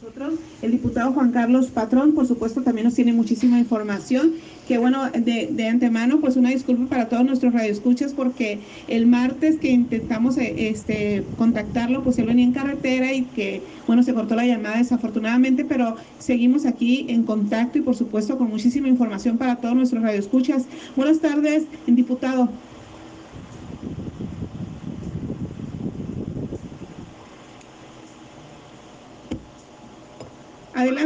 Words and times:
Nosotros, 0.00 0.34
el 0.62 0.70
diputado 0.70 1.12
Juan 1.12 1.32
Carlos 1.32 1.72
Patrón, 1.72 2.14
por 2.14 2.24
supuesto, 2.24 2.62
también 2.62 2.84
nos 2.84 2.94
tiene 2.94 3.12
muchísima 3.12 3.58
información. 3.58 4.34
Que 4.68 4.78
bueno, 4.78 5.10
de, 5.10 5.48
de 5.50 5.66
antemano, 5.66 6.20
pues 6.20 6.36
una 6.36 6.50
disculpa 6.50 6.88
para 6.88 7.08
todos 7.08 7.24
nuestros 7.24 7.52
radioescuchas, 7.52 8.14
porque 8.14 8.60
el 8.86 9.08
martes 9.08 9.58
que 9.58 9.72
intentamos 9.72 10.38
eh, 10.38 10.68
este, 10.68 11.26
contactarlo, 11.36 12.04
pues 12.04 12.16
él 12.18 12.26
venía 12.26 12.44
en 12.44 12.52
carretera 12.52 13.12
y 13.12 13.24
que, 13.24 13.66
bueno, 13.88 14.04
se 14.04 14.14
cortó 14.14 14.36
la 14.36 14.46
llamada 14.46 14.78
desafortunadamente, 14.78 15.64
pero 15.64 15.96
seguimos 16.18 16.64
aquí 16.64 17.06
en 17.08 17.24
contacto 17.24 17.78
y, 17.78 17.82
por 17.82 17.96
supuesto, 17.96 18.38
con 18.38 18.50
muchísima 18.50 18.86
información 18.86 19.36
para 19.36 19.56
todos 19.56 19.74
nuestros 19.74 20.04
radioescuchas. 20.04 20.68
Buenas 20.94 21.20
tardes, 21.20 21.66
diputado. 21.86 22.62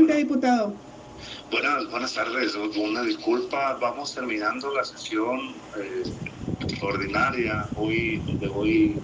Diputado. 0.01 0.73
Buenas, 1.51 1.91
buenas 1.91 2.15
tardes. 2.15 2.55
Una 2.55 3.03
disculpa. 3.03 3.75
Vamos 3.75 4.15
terminando 4.15 4.73
la 4.73 4.85
sesión 4.85 5.39
eh, 5.79 6.03
ordinaria 6.81 7.67
hoy 7.77 8.23
de 8.41 8.49
hoy 8.49 8.97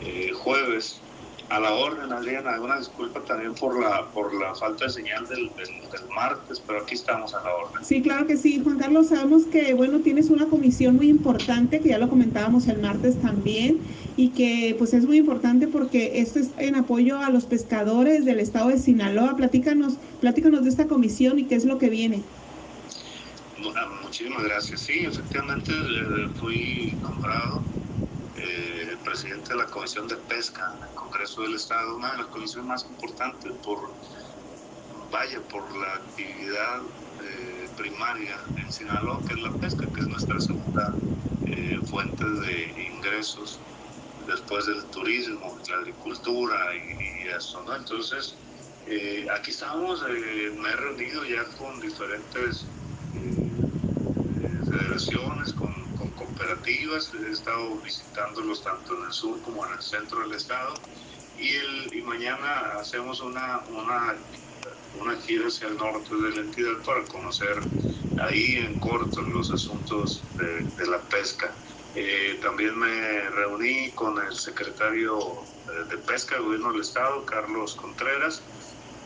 eh, 0.00 0.30
jueves. 0.32 1.00
A 1.50 1.58
la 1.58 1.74
orden, 1.74 2.12
Adriana, 2.12 2.60
una 2.60 2.78
disculpa 2.78 3.24
también 3.24 3.54
por 3.54 3.80
la 3.80 4.06
por 4.12 4.32
la 4.32 4.54
falta 4.54 4.84
de 4.84 4.90
señal 4.90 5.26
del, 5.26 5.50
del, 5.56 5.90
del, 5.90 6.08
martes, 6.14 6.62
pero 6.64 6.82
aquí 6.82 6.94
estamos 6.94 7.34
a 7.34 7.42
la 7.42 7.52
orden. 7.52 7.84
Sí, 7.84 8.00
claro 8.02 8.26
que 8.28 8.36
sí, 8.36 8.60
Juan 8.62 8.78
Carlos. 8.78 9.08
Sabemos 9.08 9.46
que, 9.46 9.74
bueno, 9.74 9.98
tienes 9.98 10.30
una 10.30 10.46
comisión 10.46 10.94
muy 10.94 11.08
importante, 11.08 11.80
que 11.80 11.88
ya 11.88 11.98
lo 11.98 12.08
comentábamos 12.08 12.68
el 12.68 12.78
martes 12.78 13.20
también, 13.20 13.80
y 14.16 14.28
que 14.28 14.76
pues 14.78 14.94
es 14.94 15.06
muy 15.06 15.16
importante 15.16 15.66
porque 15.66 16.20
esto 16.20 16.38
es 16.38 16.50
en 16.58 16.76
apoyo 16.76 17.18
a 17.18 17.30
los 17.30 17.46
pescadores 17.46 18.24
del 18.24 18.38
estado 18.38 18.68
de 18.68 18.78
Sinaloa. 18.78 19.36
Platícanos, 19.36 19.94
platícanos 20.20 20.62
de 20.62 20.70
esta 20.70 20.86
comisión 20.86 21.40
y 21.40 21.46
qué 21.46 21.56
es 21.56 21.64
lo 21.64 21.78
que 21.78 21.90
viene. 21.90 22.22
Muchísimas 24.02 24.44
gracias. 24.44 24.80
Sí, 24.80 25.00
efectivamente 25.04 25.72
eh, 25.72 26.28
fui 26.34 26.96
nombrado 27.02 27.62
eh, 28.42 28.96
presidente 29.04 29.52
de 29.52 29.58
la 29.58 29.66
Comisión 29.66 30.08
de 30.08 30.16
Pesca 30.16 30.74
en 30.76 30.84
el 30.88 30.94
Congreso 30.94 31.42
del 31.42 31.54
Estado, 31.54 31.96
una 31.96 32.12
de 32.12 32.18
las 32.18 32.26
comisiones 32.28 32.66
más 32.66 32.84
importantes 32.84 33.52
por, 33.62 33.92
vaya, 35.10 35.40
por 35.48 35.76
la 35.76 35.94
actividad 35.94 36.80
eh, 37.22 37.68
primaria 37.76 38.38
en 38.56 38.72
Sinaloa, 38.72 39.22
que 39.26 39.34
es 39.34 39.40
la 39.40 39.52
pesca, 39.52 39.86
que 39.92 40.00
es 40.00 40.08
nuestra 40.08 40.40
segunda 40.40 40.96
eh, 41.46 41.78
fuente 41.84 42.24
de 42.24 42.82
ingresos 42.94 43.60
después 44.26 44.66
del 44.66 44.84
turismo, 44.86 45.58
la 45.68 45.76
agricultura 45.76 46.74
y, 46.74 47.28
eso, 47.28 47.62
¿no? 47.64 47.76
Entonces, 47.76 48.34
eh, 48.86 49.26
aquí 49.30 49.50
estamos, 49.50 50.02
me 50.02 50.68
he 50.68 50.76
reunido 50.76 51.24
ya 51.24 51.44
con 51.58 51.78
diferentes 51.80 52.64
federaciones, 54.70 55.52
con, 55.52 55.79
cooperativas, 56.50 57.12
he 57.14 57.30
estado 57.30 57.80
visitándolos 57.80 58.62
tanto 58.62 58.96
en 58.98 59.04
el 59.06 59.12
sur 59.12 59.40
como 59.42 59.64
en 59.66 59.72
el 59.74 59.82
centro 59.82 60.20
del 60.20 60.32
estado 60.32 60.86
y, 61.34 61.54
el, 61.56 61.94
y 61.94 62.02
mañana 62.02 62.74
hacemos 62.80 63.20
una, 63.20 63.64
una, 63.68 64.24
una 64.92 65.16
gira 65.20 65.46
hacia 65.48 65.68
el 65.68 65.76
norte 65.76 66.14
de 66.14 66.30
la 66.30 66.40
entidad 66.42 66.82
para 66.84 67.06
conocer 67.06 67.72
ahí 68.16 68.56
en 68.56 68.78
corto 68.78 69.22
los 69.22 69.50
asuntos 69.52 70.28
de, 70.36 70.64
de 70.76 70.86
la 70.86 71.08
pesca. 71.08 71.60
Eh, 71.94 72.38
también 72.42 72.78
me 72.78 73.30
reuní 73.30 73.94
con 73.94 74.18
el 74.24 74.34
secretario 74.34 75.50
de 75.88 75.98
Pesca 75.98 76.34
del 76.36 76.44
Gobierno 76.44 76.72
del 76.72 76.80
Estado, 76.80 77.24
Carlos 77.24 77.76
Contreras, 77.76 78.50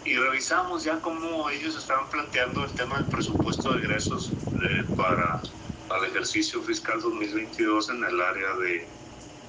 y 0.02 0.16
revisamos 0.16 0.84
ya 0.84 1.00
cómo 1.00 1.48
ellos 1.50 1.76
estaban 1.76 2.08
planteando 2.10 2.64
el 2.64 2.74
tema 2.74 2.98
del 2.98 3.08
presupuesto 3.08 3.72
de 3.72 3.80
egresos 3.80 4.38
eh, 4.54 4.84
para, 4.96 5.42
el 5.90 6.04
ejercicio 6.10 6.62
fiscal 6.62 7.00
2022 7.00 7.90
en 7.90 8.04
el 8.04 8.20
área 8.20 8.54
de, 8.56 8.86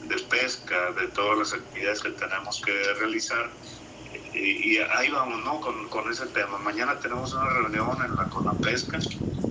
de, 0.07 0.15
pesca, 0.29 0.91
de 0.91 1.07
todas 1.09 1.37
las 1.37 1.53
actividades 1.53 2.01
que 2.01 2.09
tenemos 2.11 2.61
que 2.61 2.93
realizar. 2.99 3.49
Y, 4.33 4.77
ahí 4.77 5.09
vamos, 5.09 5.43
¿no? 5.45 5.61
Con, 5.61 5.87
con, 5.89 6.11
ese 6.11 6.25
tema. 6.27 6.57
Mañana 6.57 6.99
tenemos 6.99 7.33
una 7.33 7.49
reunión 7.49 7.97
en 8.03 8.15
la 8.15 8.25
Conapesca, 8.25 8.99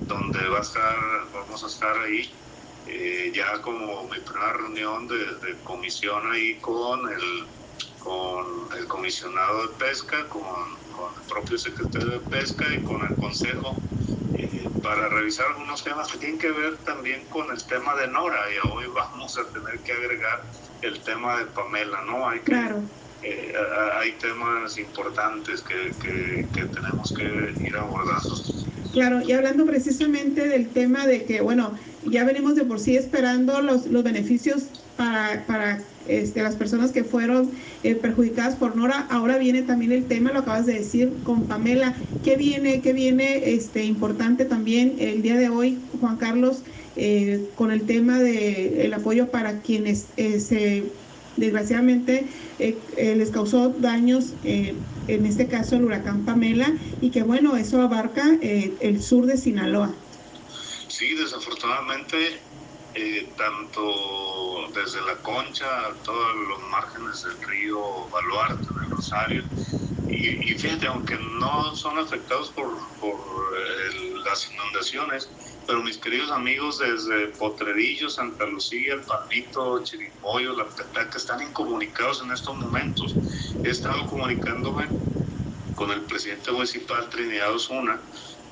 donde 0.06 0.48
va 0.48 0.58
a 0.58 0.62
estar, 0.62 0.96
vamos 1.32 1.64
a 1.64 1.66
estar 1.66 1.98
ahí 1.98 2.30
eh, 2.86 3.32
ya 3.34 3.62
como 3.62 4.04
mi 4.04 4.18
primera 4.20 4.52
reunión 4.52 5.08
de, 5.08 5.16
de, 5.16 5.56
comisión 5.64 6.30
ahí 6.30 6.56
con 6.56 7.10
el, 7.10 7.46
con 7.98 8.46
el 8.76 8.86
comisionado 8.86 9.68
de 9.68 9.74
pesca, 9.74 10.28
con, 10.28 10.42
el 10.42 11.28
propio 11.28 11.56
secretario 11.56 12.10
de 12.10 12.20
pesca 12.20 12.66
y 12.74 12.82
con 12.82 13.02
el 13.02 13.16
consejo 13.16 13.74
para 14.84 15.08
revisar 15.08 15.46
algunos 15.48 15.82
temas 15.82 16.12
que 16.12 16.18
tienen 16.18 16.38
que 16.38 16.52
ver 16.52 16.82
también 16.84 17.26
con 17.28 17.50
el 17.50 17.66
tema 17.66 17.96
de 17.96 18.06
Nora 18.08 18.42
y 18.52 18.56
hoy 18.68 18.86
vamos 18.94 19.38
a 19.38 19.50
tener 19.50 19.82
que 19.82 19.92
agregar 19.92 20.38
el 20.82 21.02
tema 21.02 21.38
de 21.38 21.46
Pamela, 21.46 22.02
¿no? 22.02 22.28
Hay 22.28 22.44
que, 22.44 22.52
claro. 22.52 22.90
eh, 23.22 23.52
hay 23.94 24.18
temas 24.18 24.76
importantes 24.78 25.62
que, 25.62 25.96
que, 25.98 26.50
que 26.52 26.66
tenemos 26.66 27.14
que 27.14 27.24
ir 27.60 27.76
abordando. 27.76 28.34
Claro, 28.90 29.22
y 29.22 29.32
hablando 29.32 29.66
precisamente 29.66 30.46
del 30.48 30.72
tema 30.72 31.06
de 31.06 31.24
que, 31.24 31.40
bueno, 31.40 31.74
ya 32.02 32.24
venimos 32.24 32.54
de 32.54 32.64
por 32.64 32.78
sí 32.78 32.96
esperando 32.96 33.60
los, 33.62 33.86
los 33.86 34.04
beneficios 34.04 34.70
para, 34.96 35.44
para 35.46 35.82
este, 36.08 36.42
las 36.42 36.56
personas 36.56 36.92
que 36.92 37.04
fueron 37.04 37.50
eh, 37.82 37.94
perjudicadas 37.94 38.56
por 38.56 38.76
Nora. 38.76 39.06
Ahora 39.10 39.38
viene 39.38 39.62
también 39.62 39.92
el 39.92 40.04
tema, 40.04 40.32
lo 40.32 40.40
acabas 40.40 40.66
de 40.66 40.74
decir 40.74 41.12
con 41.24 41.44
Pamela. 41.44 41.94
¿Qué 42.22 42.36
viene, 42.36 42.80
qué 42.80 42.92
viene 42.92 43.54
este, 43.54 43.84
importante 43.84 44.44
también 44.44 44.96
el 44.98 45.22
día 45.22 45.36
de 45.36 45.48
hoy, 45.48 45.78
Juan 46.00 46.16
Carlos, 46.16 46.62
eh, 46.96 47.50
con 47.54 47.70
el 47.70 47.82
tema 47.82 48.18
del 48.18 48.90
de 48.90 48.94
apoyo 48.94 49.30
para 49.30 49.60
quienes 49.60 50.06
eh, 50.16 50.40
se 50.40 50.84
desgraciadamente 51.36 52.26
eh, 52.58 52.78
eh, 52.96 53.14
les 53.16 53.30
causó 53.30 53.70
daños, 53.70 54.34
eh, 54.44 54.74
en 55.08 55.26
este 55.26 55.46
caso 55.48 55.76
el 55.76 55.84
huracán 55.84 56.24
Pamela, 56.24 56.72
y 57.00 57.10
que 57.10 57.22
bueno, 57.22 57.56
eso 57.56 57.82
abarca 57.82 58.24
el 58.40 59.02
sur 59.02 59.26
de 59.26 59.36
Sinaloa. 59.36 59.94
Sí, 60.88 61.14
desafortunadamente, 61.14 62.16
tanto 63.36 64.70
desde 64.72 65.02
la 65.02 65.20
Concha 65.22 65.66
a 65.88 66.02
todos 66.02 66.34
los 66.48 66.60
márgenes 66.70 67.22
del 67.22 67.40
río 67.42 68.08
Baluarte, 68.10 68.68
del 68.80 68.90
Rosario, 68.90 69.44
y, 70.06 70.52
y, 70.52 70.58
fíjate, 70.58 70.86
aunque 70.86 71.16
no 71.18 71.74
son 71.74 71.98
afectados 71.98 72.52
por, 72.52 72.96
por 72.98 73.18
el, 73.58 74.22
las 74.22 74.50
inundaciones, 74.52 75.32
pero 75.66 75.82
mis 75.82 75.98
queridos 75.98 76.30
amigos 76.30 76.78
desde 76.78 77.28
Potrerillo, 77.28 78.10
Santa 78.10 78.46
Lucía, 78.46 78.94
El 78.94 79.04
Palmito, 79.06 79.82
Chirimoyo, 79.82 80.54
La 80.54 80.74
Petaca, 80.74 81.16
están 81.18 81.42
incomunicados 81.42 82.22
en 82.22 82.32
estos 82.32 82.54
momentos. 82.56 83.18
He 83.62 83.70
estado 83.70 84.06
comunicándome 84.06 84.92
con 85.74 85.90
el 85.90 86.04
presidente 86.06 86.52
municipal 86.52 87.08
Trinidad 87.08 87.52
Osuna 87.54 88.04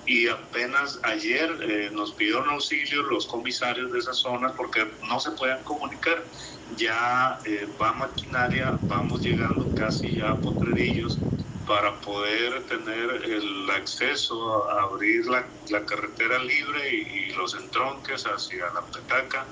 y 0.04 0.28
apenas 0.28 0.98
ayer 1.04 1.50
eh, 1.62 1.90
nos 1.92 2.14
pidieron 2.14 2.48
auxilio 2.50 3.02
los 3.04 3.26
comisarios 3.26 3.92
de 3.92 3.98
esa 3.98 4.12
zona 4.12 4.54
porque 4.56 4.98
no 5.02 5.20
se 5.20 5.32
pueden 5.32 5.62
comunicar. 5.64 6.28
Ya 6.68 7.40
eh, 7.44 7.66
va 7.80 7.92
maquinaria, 7.92 8.78
vamos 8.88 9.22
llegando 9.24 9.72
casi 9.74 10.16
ya 10.16 10.30
a 10.30 10.40
Potrerillos 10.40 11.24
para 11.66 11.94
poder 12.00 12.64
tener 12.64 13.22
el 13.24 13.70
acceso 13.70 14.68
a 14.70 14.82
abrir 14.82 15.26
la, 15.26 15.46
la 15.70 15.84
carretera 15.84 16.38
libre 16.38 16.94
y, 16.94 17.28
y, 17.30 17.30
los 17.32 17.54
entronques 17.54 18.24
hacia 18.26 18.72
la 18.72 18.82
petaca, 18.86 19.46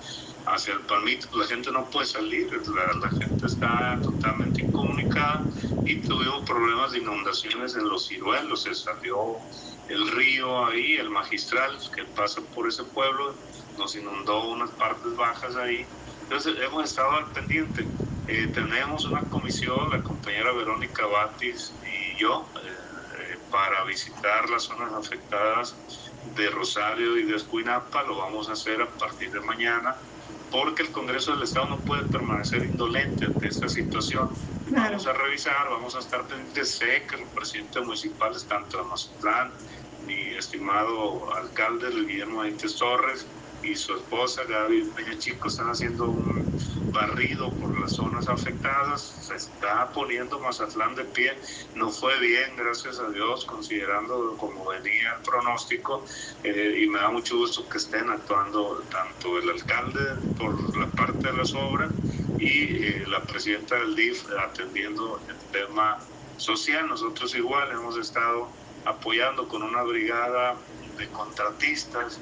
hacia 0.47 0.75
el 0.75 0.81
palmito. 0.81 1.28
La 1.37 1.47
gente 1.47 1.71
no 1.71 1.88
puede 1.91 2.06
salir, 2.06 2.50
la, 2.53 2.93
la, 2.94 3.10
gente 3.10 3.47
está 3.47 4.00
totalmente 4.03 4.62
incomunicada 4.62 5.48
y 5.84 5.97
tuvimos 6.03 6.44
problemas 6.44 6.93
de 6.93 6.98
inundaciones 6.98 7.75
en 7.76 7.88
los 7.88 8.09
ciruelos, 8.09 8.63
se 8.63 8.74
salió 8.74 9.36
el 9.89 10.10
río 10.13 10.66
ahí, 10.66 10.95
el 10.95 11.10
magistral 11.10 11.78
que 11.95 12.04
pasa 12.04 12.41
por 12.54 12.68
ese 12.68 12.84
pueblo, 12.84 13.34
nos 13.78 13.95
inundó 13.95 14.51
unas 14.51 14.71
partes 14.71 15.15
bajas 15.16 15.56
ahí. 15.56 15.86
Entonces 16.22 16.54
hemos 16.60 16.84
estado 16.84 17.10
al 17.13 17.33
pendiente. 17.33 17.86
Eh, 18.32 18.47
tenemos 18.54 19.06
una 19.06 19.22
comisión, 19.22 19.91
la 19.91 20.04
compañera 20.04 20.53
Verónica 20.53 21.04
Batis 21.04 21.74
y 21.82 22.16
yo, 22.16 22.47
eh, 22.62 23.36
para 23.50 23.82
visitar 23.82 24.48
las 24.48 24.62
zonas 24.62 24.92
afectadas 24.92 25.74
de 26.36 26.48
Rosario 26.50 27.18
y 27.18 27.24
de 27.24 27.34
Escuinapa. 27.34 28.04
Lo 28.04 28.18
vamos 28.18 28.48
a 28.48 28.53
hacer 28.53 28.80
a 28.82 28.88
partir 28.88 29.32
de 29.32 29.41
mañana, 29.41 29.97
porque 30.48 30.82
el 30.82 30.92
Congreso 30.92 31.32
del 31.32 31.42
Estado 31.42 31.66
no 31.71 31.80
puede 31.80 32.04
permanecer 32.04 32.62
indolente 32.62 33.24
ante 33.24 33.48
esta 33.48 33.68
situación. 33.68 34.28
Claro. 34.68 34.91
Vamos 34.91 35.06
a 35.09 35.12
revisar, 35.12 35.68
vamos 35.68 35.97
a 35.97 35.98
estar 35.98 36.24
pendientes. 36.28 36.71
Sé 36.71 37.06
que 37.09 37.16
el 37.16 37.27
presidente 37.30 37.80
municipal 37.80 38.36
está 38.36 38.59
en 38.59 38.86
Mazatlán, 38.88 39.50
mi 40.06 40.36
estimado 40.36 41.34
alcalde 41.34 41.91
Guillermo 41.91 42.42
Benítez 42.42 42.77
Torres 42.77 43.27
y 43.60 43.74
su 43.74 43.97
esposa 43.97 44.44
Gaby 44.44 44.84
Peña 44.94 45.18
Chico 45.18 45.48
están 45.48 45.68
haciendo 45.68 46.10
un, 46.10 46.48
barrido 46.92 47.53
por 47.54 47.78
las 47.81 47.92
zonas 47.92 48.28
afectadas, 48.28 49.01
se 49.01 49.37
está 49.37 49.91
poniendo 49.92 50.39
Mazatlán 50.41 50.95
de 50.95 51.04
pie, 51.04 51.39
no 51.75 51.91
fue 51.91 52.19
bien, 52.21 52.57
gracias 52.57 52.98
a 52.98 53.09
Dios, 53.10 53.45
considerando 53.45 54.37
como 54.39 54.66
venía 54.66 55.15
el 55.16 55.22
pronóstico, 55.22 56.04
eh, 56.42 56.81
y 56.83 56.87
me 56.87 56.98
da 56.98 57.10
mucho 57.10 57.37
gusto 57.37 57.69
que 57.69 57.78
estén 57.78 58.09
actuando 58.10 58.83
tanto 58.91 59.39
el 59.39 59.51
alcalde 59.51 60.01
por 60.37 60.77
la 60.77 60.87
parte 60.95 61.28
de 61.28 61.37
las 61.37 61.54
obras 61.54 61.91
y 62.39 62.83
eh, 62.83 63.04
la 63.07 63.25
presidenta 63.27 63.77
del 63.77 63.95
DIF 63.95 64.25
atendiendo 64.39 65.21
el 65.28 65.37
tema 65.53 65.98
social. 66.37 66.89
Nosotros 66.89 67.34
igual 67.34 67.71
hemos 67.71 67.97
estado 67.97 68.48
apoyando 68.84 69.47
con 69.47 69.63
una 69.63 69.83
brigada 69.83 70.57
de 70.97 71.09
contratistas, 71.10 72.21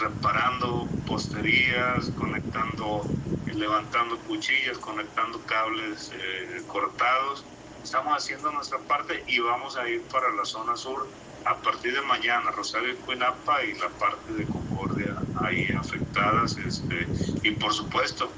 reparando 0.00 0.88
posterías, 1.06 2.10
conectando, 2.16 3.06
levantando 3.46 4.18
cuchillas, 4.20 4.78
conectando 4.78 5.40
cables 5.46 6.12
eh, 6.14 6.62
cortados. 6.66 7.44
Estamos 7.82 8.16
haciendo 8.16 8.50
nuestra 8.50 8.78
parte 8.80 9.22
y 9.26 9.38
vamos 9.38 9.76
a 9.76 9.88
ir 9.88 10.02
para 10.04 10.32
la 10.32 10.44
zona 10.44 10.76
sur 10.76 11.06
a 11.44 11.56
partir 11.58 11.94
de 11.94 12.02
mañana, 12.02 12.50
Rosario 12.50 12.92
y 12.92 12.96
Cuinapa 12.96 13.62
y 13.62 13.74
la 13.74 13.88
parte 13.90 14.32
de 14.32 14.44
Concordia 14.46 15.14
ahí 15.36 15.68
afectadas. 15.78 16.56
Este, 16.58 17.06
y 17.42 17.52
por 17.52 17.72
supuesto, 17.72 18.30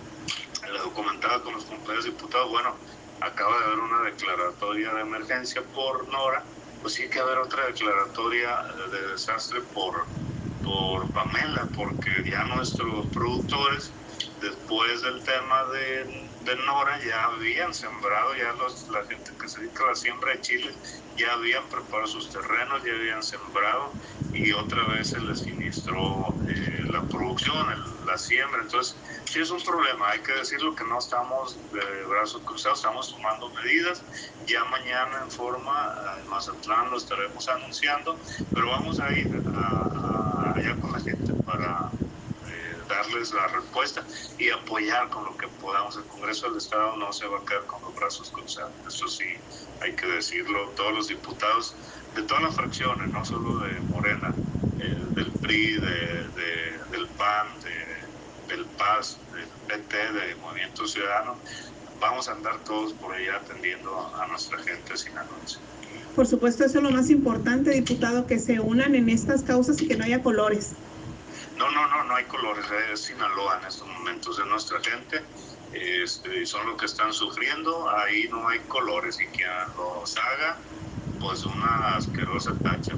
le 0.70 0.78
documentaba 0.78 1.42
con 1.42 1.54
los 1.54 1.64
compañeros 1.64 2.04
diputados, 2.04 2.50
bueno, 2.50 2.74
acaba 3.20 3.58
de 3.58 3.64
haber 3.64 3.78
una 3.78 4.02
declaratoria 4.02 4.92
de 4.94 5.00
emergencia 5.00 5.62
por 5.74 6.06
Nora, 6.08 6.44
pues 6.82 6.94
sí 6.94 7.04
hay 7.04 7.08
que 7.08 7.18
haber 7.18 7.38
otra 7.38 7.66
declaratoria 7.66 8.62
de 8.90 9.08
desastre 9.08 9.62
por, 9.74 10.04
por 10.68 11.10
Pamela, 11.12 11.66
porque 11.74 12.10
ya 12.30 12.44
nuestros 12.44 13.06
productores, 13.06 13.90
después 14.42 15.00
del 15.00 15.22
tema 15.22 15.64
de, 15.64 16.28
de 16.44 16.56
Nora, 16.66 17.02
ya 17.02 17.24
habían 17.24 17.72
sembrado, 17.72 18.34
ya 18.36 18.52
los, 18.52 18.86
la 18.90 19.02
gente 19.04 19.30
que 19.40 19.48
se 19.48 19.60
dedica 19.60 19.84
a 19.84 19.88
la 19.88 19.94
siembra 19.94 20.32
de 20.32 20.40
chile, 20.42 20.74
ya 21.16 21.32
habían 21.32 21.66
preparado 21.70 22.06
sus 22.06 22.28
terrenos, 22.28 22.84
ya 22.84 22.92
habían 22.92 23.22
sembrado 23.22 23.94
y 24.32 24.52
otra 24.52 24.86
vez 24.88 25.08
se 25.08 25.20
les 25.20 25.40
sinistró 25.40 26.36
eh, 26.46 26.84
la 26.92 27.02
producción, 27.08 27.70
el, 27.72 28.06
la 28.06 28.18
siembra. 28.18 28.60
Entonces, 28.60 28.94
sí 29.24 29.40
es 29.40 29.50
un 29.50 29.62
problema, 29.62 30.10
hay 30.10 30.20
que 30.20 30.32
decirlo 30.32 30.74
que 30.74 30.84
no 30.84 30.98
estamos 30.98 31.56
de 31.72 32.04
brazos 32.04 32.42
cruzados, 32.42 32.78
estamos 32.78 33.10
tomando 33.10 33.48
medidas. 33.50 34.02
Ya 34.46 34.64
mañana 34.64 35.22
en 35.22 35.30
forma, 35.30 35.94
en 36.20 36.28
Mazatlán 36.28 36.90
lo 36.90 36.98
estaremos 36.98 37.48
anunciando, 37.48 38.18
pero 38.52 38.68
vamos 38.68 39.00
a 39.00 39.12
ir 39.12 39.42
a, 39.46 39.60
a, 39.60 40.17
allá 40.58 40.76
con 40.76 40.92
la 40.92 41.00
gente 41.00 41.32
para 41.44 41.90
eh, 42.48 42.76
darles 42.88 43.32
la 43.32 43.46
respuesta 43.48 44.04
y 44.38 44.50
apoyar 44.50 45.08
con 45.10 45.24
lo 45.24 45.36
que 45.36 45.48
podamos. 45.48 45.96
El 45.96 46.04
Congreso 46.04 46.48
del 46.48 46.58
Estado 46.58 46.96
no 46.96 47.12
se 47.12 47.26
va 47.26 47.38
a 47.38 47.44
quedar 47.44 47.64
con 47.66 47.80
los 47.82 47.94
brazos 47.94 48.30
cruzados, 48.30 48.72
eso 48.86 49.08
sí, 49.08 49.26
hay 49.80 49.94
que 49.94 50.06
decirlo, 50.06 50.70
todos 50.70 50.92
los 50.94 51.08
diputados 51.08 51.74
de 52.14 52.22
todas 52.22 52.42
las 52.42 52.54
fracciones, 52.54 53.08
no 53.10 53.24
solo 53.24 53.58
de 53.58 53.80
Morena, 53.80 54.34
eh, 54.80 55.06
del 55.14 55.30
PRI, 55.32 55.74
de, 55.74 56.28
de, 56.28 56.78
del 56.90 57.06
PAN, 57.16 57.46
de, 57.62 58.54
del 58.54 58.64
PAS, 58.66 59.18
del 59.32 59.48
PT, 59.66 60.12
de 60.12 60.34
Movimiento 60.36 60.86
Ciudadano, 60.86 61.36
vamos 62.00 62.28
a 62.28 62.32
andar 62.32 62.58
todos 62.64 62.92
por 62.94 63.14
allá 63.14 63.36
atendiendo 63.36 64.14
a 64.16 64.26
nuestra 64.26 64.58
gente 64.58 64.96
sinaloense. 64.96 65.58
Por 66.18 66.26
supuesto, 66.26 66.64
eso 66.64 66.78
es 66.78 66.82
lo 66.82 66.90
más 66.90 67.10
importante, 67.10 67.70
diputado, 67.70 68.26
que 68.26 68.40
se 68.40 68.58
unan 68.58 68.96
en 68.96 69.08
estas 69.08 69.44
causas 69.44 69.80
y 69.80 69.86
que 69.86 69.96
no 69.96 70.02
haya 70.02 70.20
colores. 70.20 70.72
No, 71.56 71.70
no, 71.70 71.86
no, 71.86 72.02
no 72.02 72.16
hay 72.16 72.24
colores, 72.24 72.64
es 72.92 73.02
Sinaloa 73.02 73.60
en 73.60 73.68
estos 73.68 73.86
momentos, 73.86 74.36
es 74.36 74.46
nuestra 74.46 74.80
gente, 74.80 75.22
este, 75.70 76.44
son 76.44 76.66
los 76.66 76.76
que 76.76 76.86
están 76.86 77.12
sufriendo, 77.12 77.88
ahí 77.90 78.26
no 78.32 78.48
hay 78.48 78.58
colores 78.66 79.20
y 79.20 79.26
quien 79.26 79.48
los 79.76 80.16
haga, 80.16 80.58
pues 81.20 81.44
una 81.44 81.94
asquerosa 81.94 82.52
tacha. 82.64 82.96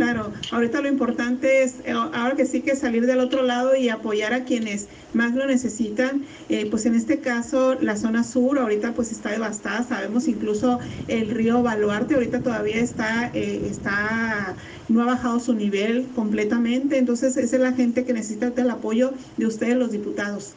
Claro, 0.00 0.32
ahorita 0.50 0.80
lo 0.80 0.88
importante 0.88 1.62
es, 1.62 1.80
eh, 1.84 1.92
ahora 1.92 2.34
que 2.34 2.46
sí 2.46 2.62
que 2.62 2.74
salir 2.74 3.04
del 3.04 3.20
otro 3.20 3.42
lado 3.42 3.76
y 3.76 3.90
apoyar 3.90 4.32
a 4.32 4.44
quienes 4.44 4.88
más 5.12 5.34
lo 5.34 5.44
necesitan, 5.44 6.24
eh, 6.48 6.70
pues 6.70 6.86
en 6.86 6.94
este 6.94 7.20
caso 7.20 7.74
la 7.82 7.98
zona 7.98 8.24
sur 8.24 8.58
ahorita 8.58 8.94
pues 8.94 9.12
está 9.12 9.28
devastada, 9.28 9.82
sabemos 9.82 10.26
incluso 10.26 10.80
el 11.06 11.28
río 11.28 11.62
Baluarte 11.62 12.14
ahorita 12.14 12.42
todavía 12.42 12.76
está, 12.76 13.30
eh, 13.34 13.68
está, 13.68 14.56
no 14.88 15.02
ha 15.02 15.04
bajado 15.04 15.38
su 15.38 15.52
nivel 15.52 16.08
completamente, 16.14 16.96
entonces 16.96 17.36
esa 17.36 17.56
es 17.56 17.62
la 17.62 17.72
gente 17.72 18.06
que 18.06 18.14
necesita 18.14 18.54
el 18.56 18.70
apoyo 18.70 19.12
de 19.36 19.46
ustedes 19.46 19.76
los 19.76 19.92
diputados. 19.92 20.54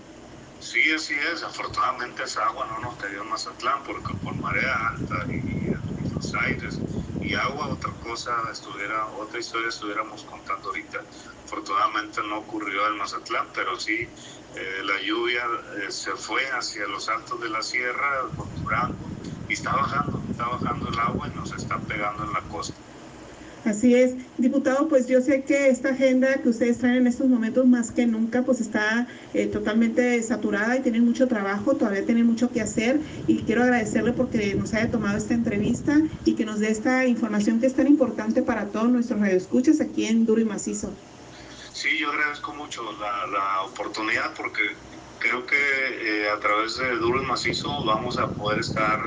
Sí, 0.62 0.80
así 0.95 1.16
es, 1.34 1.44
afortunadamente 1.44 2.24
esa 2.24 2.45
agua 2.45 2.66
no 2.72 2.80
nos 2.80 2.95
cayó 2.95 3.22
en 3.22 3.28
Mazatlán 3.28 3.84
porque 3.86 4.13
por 4.24 4.34
marea 4.38 4.88
alta 4.88 5.16
y, 5.34 5.54
los 6.13 6.34
aires 6.36 6.80
y 7.24 7.36
agua, 7.36 7.68
otra 7.70 7.92
cosa 8.02 8.31
estuviera, 8.52 9.08
otra 9.08 9.40
historia 9.40 9.70
estuviéramos 9.70 10.24
contando 10.25 10.70
ahorita. 10.70 11.00
Afortunadamente 11.46 12.22
no 12.24 12.40
ocurrió 12.40 12.88
en 12.88 12.98
Mazatlán, 12.98 13.48
pero 13.54 13.80
sí 13.80 13.94
eh, 14.56 14.81
la 14.84 15.02
lluvia 15.02 15.44
eh, 15.78 15.92
se 15.92 16.12
fue 16.16 16.44
hacia 16.52 16.88
los 16.88 17.08
altos 17.10 17.40
de 17.42 17.50
la 17.50 17.62
sierra, 17.62 18.30
por 18.36 18.54
Durango, 18.54 19.10
y 19.48 19.54
está 19.54 19.75
bajando, 19.75 20.22
está 20.31 20.48
bajando 20.48 20.90
el 20.90 21.00
agua 21.00 21.28
y 21.30 21.36
nos 21.36 21.52
está 21.54 21.80
pegando 21.86 22.24
en 22.24 22.34
la 22.34 22.42
costa. 22.48 22.80
Así 23.65 23.95
es, 23.95 24.15
diputado, 24.38 24.89
pues 24.89 25.07
yo 25.07 25.21
sé 25.21 25.44
que 25.44 25.69
esta 25.69 25.89
agenda 25.89 26.42
que 26.42 26.50
ustedes 26.50 26.80
traen 26.80 26.98
en 26.98 27.07
estos 27.07 27.27
momentos 27.27 27.65
más 27.65 27.92
que 27.92 28.06
nunca 28.06 28.44
pues 28.44 28.60
está 28.60 29.07
eh, 29.33 29.48
totalmente 29.48 30.21
saturada 30.21 30.75
y 30.75 30.81
tienen 30.81 31.06
mucho 31.06 31.30
trabajo, 31.30 31.77
todavía 31.77 32.06
tienen 32.06 32.25
mucho 32.25 32.51
que 32.51 32.60
hacer 32.60 33.00
y 33.25 33.44
quiero 33.44 33.63
agradecerle 33.63 34.12
porque 34.12 34.54
nos 34.56 34.74
haya 34.74 34.92
tomado 34.92 35.18
esta 35.18 35.33
entrevista 35.33 35.98
y 36.25 36.36
que 36.36 36.44
nos 36.44 36.60
dé 36.60 36.71
esta 36.71 37.06
información 37.06 37.62
que 37.62 37.68
es 37.68 37.74
tan 37.74 37.88
importante 37.88 38.42
para 38.42 38.65
todos 38.65 38.89
nuestros 38.89 39.21
radioescuchas 39.21 39.80
aquí 39.80 40.07
en 40.07 40.25
Duro 40.25 40.42
y 40.42 40.45
Macizo. 40.45 40.92
Sí, 41.71 41.98
yo 41.98 42.09
agradezco 42.09 42.54
mucho 42.54 42.83
la, 43.00 43.27
la 43.27 43.62
oportunidad 43.62 44.33
porque 44.36 44.62
creo 45.19 45.45
que 45.45 45.56
eh, 45.56 46.30
a 46.30 46.38
través 46.39 46.77
de 46.77 46.89
Duro 46.98 47.24
y 47.24 47.25
Macizo 47.25 47.86
vamos 47.86 48.18
a 48.18 48.30
poder 48.33 48.59
estar 48.59 49.00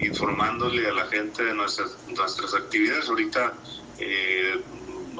informándole 0.00 0.88
a 0.88 0.92
la 0.92 1.06
gente 1.06 1.44
de 1.44 1.54
nuestras, 1.54 1.96
nuestras 2.08 2.54
actividades. 2.54 3.08
Ahorita 3.08 3.54
eh, 4.00 4.64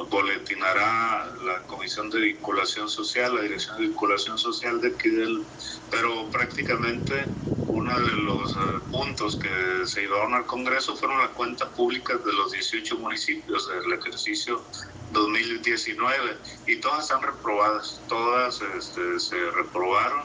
boletinará 0.08 1.26
la 1.44 1.62
Comisión 1.66 2.08
de 2.10 2.20
Vinculación 2.20 2.88
Social, 2.88 3.34
la 3.34 3.42
Dirección 3.42 3.76
de 3.76 3.88
Vinculación 3.88 4.38
Social 4.38 4.80
de 4.80 4.88
aquí 4.88 5.10
del, 5.10 5.44
pero 5.90 6.30
prácticamente 6.30 7.28
uno 7.68 7.98
de 8.00 8.16
los 8.16 8.56
uh, 8.56 8.90
puntos 8.90 9.36
que 9.36 9.86
se 9.86 10.02
llevaron 10.02 10.34
al 10.34 10.46
Congreso 10.46 10.96
fueron 10.96 11.18
las 11.18 11.30
cuentas 11.30 11.68
públicas 11.70 12.24
de 12.24 12.32
los 12.32 12.52
18 12.52 12.98
municipios 12.98 13.68
del 13.68 13.92
ejercicio 13.92 14.64
2019 15.10 16.38
y 16.66 16.76
todas 16.76 17.04
están 17.04 17.22
reprobadas, 17.22 18.02
todas 18.08 18.60
este, 18.76 19.20
se 19.20 19.50
reprobaron 19.52 20.24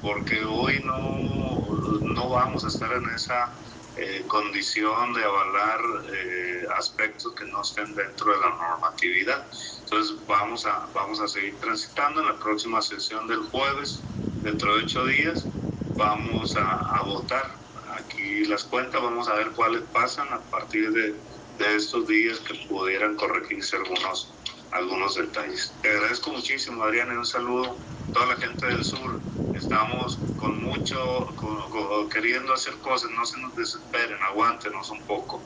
porque 0.00 0.44
hoy 0.44 0.82
no, 0.84 2.00
no 2.02 2.30
vamos 2.30 2.64
a 2.64 2.68
estar 2.68 2.92
en 2.92 3.08
esa 3.10 3.52
eh, 3.96 4.24
condición 4.28 5.14
de 5.14 5.24
avalar 5.24 5.80
eh, 6.12 6.66
aspectos 6.76 7.32
que 7.34 7.44
no 7.46 7.62
estén 7.62 7.94
dentro 7.94 8.32
de 8.32 8.38
la 8.40 8.50
normatividad. 8.50 9.46
Entonces 9.84 10.16
vamos 10.26 10.66
a, 10.66 10.86
vamos 10.92 11.20
a 11.20 11.28
seguir 11.28 11.58
transitando 11.60 12.20
en 12.20 12.26
la 12.28 12.38
próxima 12.38 12.82
sesión 12.82 13.26
del 13.26 13.40
jueves, 13.50 14.02
dentro 14.42 14.76
de 14.76 14.84
ocho 14.84 15.04
días, 15.06 15.48
vamos 15.96 16.56
a, 16.56 16.98
a 16.98 17.02
votar 17.02 17.56
aquí 17.96 18.44
las 18.44 18.64
cuentas, 18.64 19.00
vamos 19.00 19.28
a 19.28 19.34
ver 19.34 19.50
cuáles 19.52 19.82
pasan 19.92 20.32
a 20.32 20.40
partir 20.40 20.90
de, 20.92 21.14
de 21.58 21.76
estos 21.76 22.06
días 22.06 22.38
que 22.40 22.54
pudieran 22.68 23.16
corregirse 23.16 23.76
algunos, 23.76 24.34
algunos 24.72 25.14
detalles. 25.14 25.72
Te 25.80 25.90
agradezco 25.90 26.32
muchísimo, 26.32 26.82
Adrián, 26.84 27.12
y 27.12 27.16
un 27.16 27.26
saludo 27.26 27.78
a 28.08 28.12
toda 28.12 28.26
la 28.26 28.36
gente 28.36 28.66
del 28.66 28.84
sur 28.84 29.22
estamos 29.56 30.18
con 30.36 30.62
mucho, 30.62 31.32
con, 31.36 31.70
con, 31.70 32.08
queriendo 32.08 32.52
hacer 32.52 32.74
cosas, 32.74 33.10
no 33.10 33.24
se 33.24 33.38
nos 33.40 33.56
desesperen, 33.56 34.18
aguántenos 34.22 34.90
un 34.90 35.00
poco. 35.02 35.40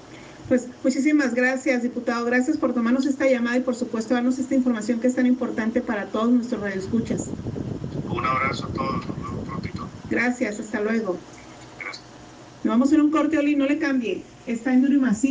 Pues 0.48 0.66
muchísimas 0.82 1.34
gracias, 1.34 1.84
diputado. 1.84 2.24
Gracias 2.24 2.56
por 2.56 2.74
tomarnos 2.74 3.06
esta 3.06 3.26
llamada 3.26 3.56
y 3.56 3.60
por 3.60 3.76
supuesto 3.76 4.14
darnos 4.14 4.38
esta 4.38 4.54
información 4.54 4.98
que 4.98 5.06
es 5.06 5.14
tan 5.14 5.26
importante 5.26 5.80
para 5.80 6.06
todos 6.06 6.30
nuestros 6.30 6.60
radioescuchas. 6.60 7.28
Un 8.08 8.26
abrazo 8.26 8.66
a 8.66 8.68
todos, 8.70 9.06
nos 9.06 9.16
vemos 9.16 9.48
prontito. 9.48 9.88
Gracias, 10.10 10.58
hasta 10.58 10.80
luego. 10.80 11.16
Gracias. 11.78 12.02
Nos 12.64 12.72
vamos 12.72 12.92
a 12.92 12.96
a 12.96 12.98
un 12.98 13.10
corte, 13.12 13.38
Oli, 13.38 13.54
no 13.54 13.66
le 13.66 13.78
cambie. 13.78 14.24
Está 14.46 14.72
en 14.72 14.82
Duro 14.82 14.94
y 14.94 14.98
Macizo. 14.98 15.28